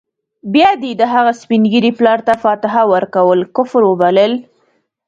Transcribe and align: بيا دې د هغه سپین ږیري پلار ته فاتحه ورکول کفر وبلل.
بيا 0.53 0.69
دې 0.81 0.91
د 0.99 1.03
هغه 1.13 1.31
سپین 1.41 1.61
ږیري 1.71 1.91
پلار 1.99 2.19
ته 2.27 2.33
فاتحه 2.43 2.83
ورکول 2.93 3.39
کفر 3.55 3.81
وبلل. 3.89 4.33